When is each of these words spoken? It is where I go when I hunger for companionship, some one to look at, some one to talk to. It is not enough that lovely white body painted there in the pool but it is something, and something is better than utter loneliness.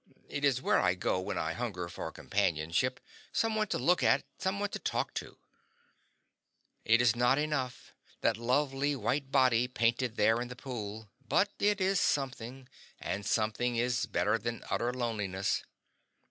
It 0.29 0.43
is 0.43 0.63
where 0.63 0.79
I 0.81 0.95
go 0.95 1.19
when 1.19 1.37
I 1.37 1.53
hunger 1.53 1.87
for 1.87 2.11
companionship, 2.11 2.99
some 3.31 3.53
one 3.53 3.67
to 3.67 3.77
look 3.77 4.01
at, 4.01 4.23
some 4.39 4.59
one 4.59 4.69
to 4.71 4.79
talk 4.79 5.13
to. 5.13 5.37
It 6.83 7.01
is 7.03 7.15
not 7.15 7.37
enough 7.37 7.93
that 8.21 8.35
lovely 8.35 8.95
white 8.95 9.29
body 9.31 9.67
painted 9.67 10.15
there 10.17 10.41
in 10.41 10.47
the 10.47 10.55
pool 10.55 11.11
but 11.23 11.51
it 11.59 11.79
is 11.79 11.99
something, 11.99 12.67
and 12.99 13.27
something 13.27 13.75
is 13.75 14.07
better 14.07 14.39
than 14.39 14.63
utter 14.71 14.91
loneliness. 14.91 15.63